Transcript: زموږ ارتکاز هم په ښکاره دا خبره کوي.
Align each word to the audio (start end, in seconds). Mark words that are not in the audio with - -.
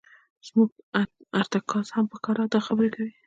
زموږ 0.47 0.69
ارتکاز 1.39 1.87
هم 1.95 2.05
په 2.11 2.15
ښکاره 2.19 2.43
دا 2.53 2.59
خبره 2.67 2.89
کوي. 2.95 3.11